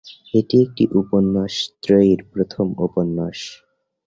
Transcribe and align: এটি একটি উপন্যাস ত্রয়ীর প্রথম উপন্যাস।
এটি 0.33 0.55
একটি 0.65 0.83
উপন্যাস 1.01 1.53
ত্রয়ীর 1.83 2.19
প্রথম 2.33 2.65
উপন্যাস। 2.79 3.37